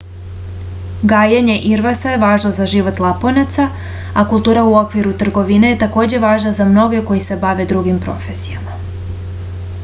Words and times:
gajenje 1.09 1.57
irvasa 1.71 2.13
je 2.13 2.19
važno 2.23 2.49
za 2.59 2.65
život 2.71 3.01
laponaca 3.05 3.65
a 4.21 4.25
kultura 4.31 4.65
u 4.71 4.73
okviru 4.81 5.13
trgovine 5.23 5.71
je 5.73 5.79
takođe 5.85 6.23
važna 6.25 6.57
za 6.61 6.69
mnoge 6.73 7.05
koji 7.11 7.25
se 7.29 7.39
bave 7.47 7.69
drugim 7.75 8.03
profesijama 8.09 8.81